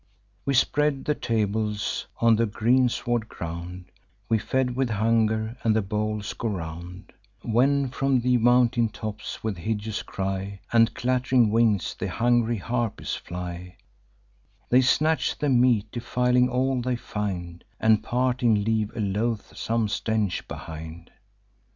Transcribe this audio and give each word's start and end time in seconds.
We 0.45 0.55
spread 0.55 1.05
the 1.05 1.13
tables 1.13 2.07
on 2.19 2.35
the 2.37 2.47
greensward 2.47 3.29
ground; 3.29 3.85
We 4.29 4.39
feed 4.39 4.75
with 4.75 4.89
hunger, 4.89 5.55
and 5.63 5.75
the 5.75 5.83
bowls 5.83 6.33
go 6.33 6.47
round; 6.47 7.13
When 7.43 7.89
from 7.89 8.21
the 8.21 8.37
mountain 8.39 8.89
tops, 8.89 9.43
with 9.43 9.57
hideous 9.57 10.01
cry, 10.01 10.59
And 10.73 10.95
clatt'ring 10.95 11.51
wings, 11.51 11.93
the 11.93 12.07
hungry 12.07 12.57
Harpies 12.57 13.13
fly; 13.13 13.75
They 14.69 14.81
snatch 14.81 15.37
the 15.37 15.49
meat, 15.49 15.91
defiling 15.91 16.49
all 16.49 16.81
they 16.81 16.95
find, 16.95 17.63
And, 17.79 18.01
parting, 18.03 18.63
leave 18.63 18.91
a 18.95 18.99
loathsome 18.99 19.87
stench 19.87 20.47
behind. 20.47 21.11